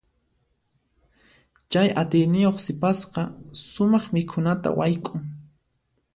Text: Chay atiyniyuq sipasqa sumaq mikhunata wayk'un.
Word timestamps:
Chay 1.71 1.87
atiyniyuq 2.01 2.57
sipasqa 2.65 3.21
sumaq 3.71 4.03
mikhunata 4.13 4.69
wayk'un. 4.77 5.21